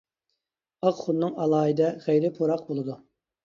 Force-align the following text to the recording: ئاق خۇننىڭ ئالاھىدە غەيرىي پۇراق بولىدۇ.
ئاق 0.87 1.03
خۇننىڭ 1.03 1.37
ئالاھىدە 1.45 1.93
غەيرىي 2.09 2.37
پۇراق 2.41 2.69
بولىدۇ. 2.75 3.01